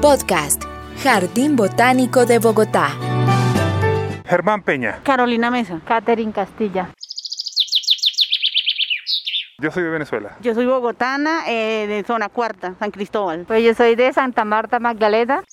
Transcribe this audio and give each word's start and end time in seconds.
Podcast, 0.00 0.64
Jardín 1.02 1.56
Botánico 1.56 2.24
de 2.24 2.38
Bogotá. 2.38 2.88
Germán 4.24 4.62
Peña. 4.62 5.00
Carolina 5.02 5.50
Mesa. 5.50 5.78
Catherine 5.84 6.32
Castilla. 6.32 6.88
Yo 9.58 9.70
soy 9.70 9.82
de 9.82 9.90
Venezuela. 9.90 10.38
Yo 10.40 10.54
soy 10.54 10.64
bogotana, 10.64 11.42
eh, 11.46 11.86
de 11.86 12.02
zona 12.04 12.30
cuarta, 12.30 12.76
San 12.78 12.90
Cristóbal. 12.90 13.44
Pues 13.46 13.62
yo 13.62 13.74
soy 13.74 13.94
de 13.94 14.10
Santa 14.14 14.46
Marta 14.46 14.78
Magdalena. 14.78 15.44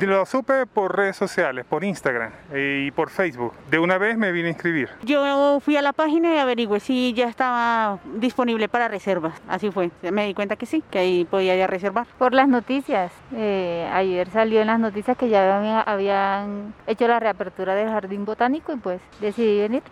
Lo 0.00 0.26
supe 0.26 0.66
por 0.66 0.96
redes 0.96 1.16
sociales, 1.16 1.64
por 1.64 1.84
Instagram 1.84 2.30
y 2.54 2.90
por 2.90 3.10
Facebook. 3.10 3.52
De 3.70 3.78
una 3.78 3.98
vez 3.98 4.16
me 4.16 4.32
vine 4.32 4.48
a 4.48 4.50
inscribir. 4.50 4.90
Yo 5.02 5.60
fui 5.60 5.76
a 5.76 5.82
la 5.82 5.92
página 5.92 6.34
y 6.34 6.38
averigüé 6.38 6.80
si 6.80 7.12
ya 7.14 7.28
estaba 7.28 7.98
disponible 8.16 8.68
para 8.68 8.88
reservas. 8.88 9.40
Así 9.48 9.70
fue. 9.70 9.90
Me 10.02 10.26
di 10.26 10.34
cuenta 10.34 10.56
que 10.56 10.66
sí, 10.66 10.82
que 10.90 10.98
ahí 10.98 11.24
podía 11.24 11.56
ya 11.56 11.66
reservar. 11.66 12.06
Por 12.18 12.34
las 12.34 12.48
noticias. 12.48 13.12
Eh, 13.34 13.88
ayer 13.92 14.28
salió 14.30 14.60
en 14.60 14.66
las 14.66 14.80
noticias 14.80 15.16
que 15.16 15.28
ya 15.28 15.56
habían, 15.56 15.82
habían 15.86 16.74
hecho 16.86 17.08
la 17.08 17.20
reapertura 17.20 17.74
del 17.74 17.88
jardín 17.88 18.24
botánico 18.24 18.72
y 18.72 18.76
pues 18.76 19.00
decidí 19.20 19.60
venir. 19.60 19.82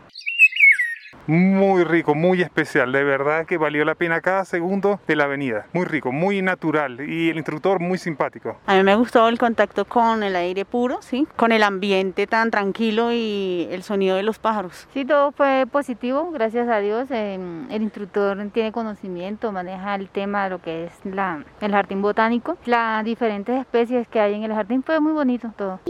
Muy 1.27 1.85
rico, 1.85 2.15
muy 2.15 2.43
especial, 2.43 2.91
de 2.91 3.05
verdad 3.05 3.47
que 3.47 3.57
valió 3.57 3.85
la 3.85 3.95
pena 3.95 4.21
cada 4.21 4.45
segundo 4.45 5.01
de 5.07 5.17
la 5.17 5.25
avenida. 5.25 5.67
Muy 5.73 5.85
rico, 5.85 6.11
muy 6.11 6.43
natural 6.43 7.09
y 7.09 7.31
el 7.31 7.37
instructor 7.37 7.79
muy 7.81 7.99
simpático. 7.99 8.57
A 8.67 8.75
mí 8.75 8.83
me 8.83 8.97
gustó 8.97 9.29
el 9.29 9.39
contacto 9.39 9.85
con 9.85 10.23
el 10.23 10.35
aire 10.35 10.65
puro, 10.65 11.01
sí, 11.01 11.27
con 11.37 11.53
el 11.53 11.63
ambiente 11.63 12.27
tan 12.27 12.51
tranquilo 12.51 13.13
y 13.13 13.69
el 13.71 13.83
sonido 13.85 14.17
de 14.17 14.25
los 14.25 14.39
pájaros. 14.39 14.89
Sí, 14.93 15.05
todo 15.05 15.31
fue 15.33 15.67
positivo, 15.71 16.31
gracias 16.33 16.69
a 16.69 16.81
Dios. 16.81 17.09
Eh, 17.11 17.39
el 17.71 17.83
instructor 17.83 18.37
tiene 18.53 18.73
conocimiento, 18.73 19.53
maneja 19.53 19.95
el 19.95 20.09
tema 20.09 20.45
de 20.45 20.51
lo 20.51 20.61
que 20.61 20.87
es 20.87 20.93
la, 21.05 21.45
el 21.61 21.71
jardín 21.73 22.03
botánico, 22.03 22.57
las 22.67 23.05
diferentes 23.05 23.61
especies 23.61 24.09
que 24.09 24.21
hay 24.21 24.35
en 24.35 24.43
el 24.43 24.53
jardín, 24.53 24.83
fue 24.83 24.99
muy 25.01 25.13
bonito 25.13 25.53
todo. 25.57 25.81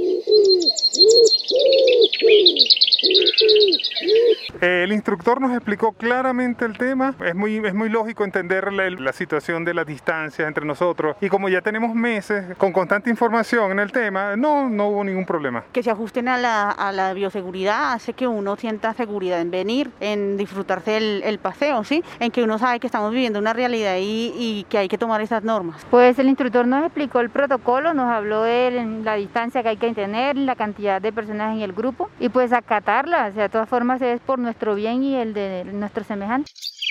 El 4.61 4.93
instructor 4.93 5.41
nos 5.41 5.53
explicó 5.53 5.93
claramente 5.93 6.65
el 6.65 6.77
tema. 6.79 7.15
Es 7.25 7.35
muy, 7.35 7.57
es 7.57 7.75
muy 7.75 7.89
lógico 7.89 8.25
entender 8.25 8.73
la, 8.73 8.91
la, 8.91 9.13
situación 9.13 9.65
de 9.65 9.75
las 9.75 9.87
distancias 9.87 10.47
entre 10.47 10.65
nosotros. 10.65 11.17
Y 11.21 11.29
como 11.29 11.49
ya 11.49 11.61
tenemos 11.61 11.95
meses 11.95 12.57
con 12.59 12.73
constante 12.73 13.11
información 13.11 13.73
en 13.73 13.79
el 13.79 13.93
tema, 13.93 14.37
no, 14.37 14.69
no 14.69 14.89
hubo 14.89 15.05
ningún 15.05 15.27
problema. 15.27 15.65
Que 15.73 15.83
se 15.83 15.91
ajusten 15.91 16.29
a 16.29 16.39
la, 16.39 16.71
a 16.71 16.93
la 16.93 17.13
bioseguridad 17.13 17.93
hace 17.93 18.13
que 18.13 18.27
uno 18.27 18.57
sienta 18.57 18.95
seguridad 18.95 19.41
en 19.41 19.51
venir, 19.51 19.91
en 20.01 20.37
disfrutarse 20.37 20.97
el, 20.97 21.23
el 21.25 21.39
paseo, 21.39 21.85
¿sí? 21.85 22.03
En 22.21 22.31
que 22.31 22.43
uno 22.43 22.59
sabe 22.59 22.81
que 22.81 22.87
estamos 22.87 23.11
viviendo 23.11 23.39
una 23.39 23.53
realidad 23.53 23.97
y, 23.99 24.33
y, 24.37 24.67
que 24.69 24.79
hay 24.79 24.89
que 24.89 24.99
tomar 24.99 25.21
esas 25.21 25.43
normas. 25.43 25.85
Pues 25.91 26.19
el 26.19 26.29
instructor 26.29 26.67
nos 26.67 26.85
explicó 26.85 27.21
el 27.21 27.31
protocolo, 27.31 27.95
nos 27.95 28.11
habló 28.11 28.43
de 28.43 29.01
la 29.03 29.15
distancia 29.15 29.63
que 29.63 29.71
hay 29.71 29.77
que 29.77 29.93
tener, 29.93 30.37
la 30.37 30.57
cantidad 30.57 31.01
de 31.01 31.13
personas 31.13 31.57
en 31.57 31.63
el 31.63 31.73
grupo 31.73 32.09
y 32.21 32.29
pues 32.29 32.53
acatarla. 32.53 33.27
O 33.29 33.33
sea, 33.33 33.43
de 33.45 33.49
todas 33.49 33.69
formas 33.69 33.92
es 34.01 34.21
por 34.21 34.39
nuestro 34.39 34.75
bien 34.75 35.03
y 35.03 35.17
el 35.17 35.35
de 35.35 35.65
nuestros 35.65 36.07
semejantes. 36.07 36.82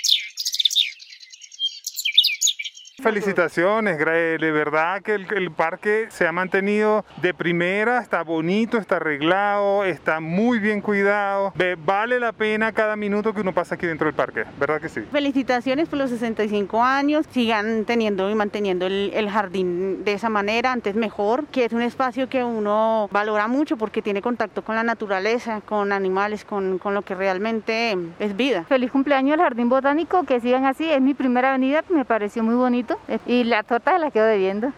Felicitaciones, 3.02 3.98
de 3.98 4.52
verdad 4.52 5.02
que 5.02 5.14
el, 5.14 5.26
el, 5.34 5.50
parque 5.50 6.06
se 6.10 6.26
ha 6.26 6.32
mantenido 6.32 7.04
de 7.20 7.34
primera, 7.34 7.98
está 7.98 8.22
bonito, 8.22 8.78
está 8.78 8.96
arreglado, 8.96 9.84
está 9.84 10.20
muy 10.20 10.60
bien 10.60 10.80
cuidado, 10.80 11.52
vale 11.84 12.20
la 12.20 12.32
pena 12.32 12.70
cada 12.70 12.94
minuto 12.94 13.34
que 13.34 13.40
uno 13.40 13.52
pasa 13.52 13.74
aquí 13.74 13.86
dentro 13.86 14.06
del 14.06 14.14
parque, 14.14 14.44
¿verdad 14.58 14.80
que 14.80 14.88
sí? 14.88 15.00
Felicitaciones 15.10 15.88
por 15.88 15.98
los 15.98 16.10
65 16.10 16.82
años, 16.82 17.26
sigan 17.30 17.84
teniendo 17.84 18.30
y 18.30 18.34
manteniendo 18.36 18.86
el, 18.86 19.10
el 19.14 19.28
jardín 19.28 20.04
de 20.04 20.12
esa 20.12 20.28
manera, 20.28 20.70
antes 20.70 20.94
mejor, 20.94 21.46
que 21.46 21.64
es 21.64 21.72
un 21.72 21.82
espacio 21.82 22.28
que 22.28 22.44
uno 22.44 23.08
valora 23.10 23.48
mucho 23.48 23.76
porque 23.76 24.00
tiene 24.00 24.22
contacto 24.22 24.62
con 24.62 24.76
la 24.76 24.84
naturaleza, 24.84 25.60
con 25.60 25.92
animales, 25.92 26.44
con, 26.44 26.78
con 26.78 26.94
lo 26.94 27.02
que 27.02 27.16
realmente 27.16 27.98
es 28.20 28.36
vida. 28.36 28.64
Feliz 28.64 28.92
cumpleaños 28.92 29.34
al 29.34 29.40
Jardín 29.40 29.68
Botánico, 29.68 30.22
que 30.22 30.40
sigan 30.40 30.66
así, 30.66 30.88
es 30.88 31.00
mi 31.00 31.14
primera 31.14 31.52
venida, 31.52 31.82
me 31.88 32.04
pareció 32.04 32.44
muy 32.44 32.54
bonito 32.54 32.91
y 33.26 33.44
la 33.44 33.62
torta 33.62 33.98
la 33.98 34.10
quedo 34.10 34.26
debiendo. 34.26 34.72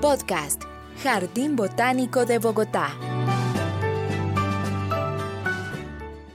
Podcast 0.00 0.62
Jardín 1.02 1.56
Botánico 1.56 2.26
de 2.26 2.38
Bogotá. 2.38 2.90